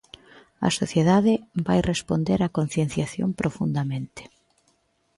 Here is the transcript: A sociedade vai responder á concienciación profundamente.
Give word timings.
A 0.67 0.69
sociedade 0.79 1.33
vai 1.67 1.79
responder 1.91 2.39
á 2.45 2.49
concienciación 2.57 3.29
profundamente. 3.41 4.21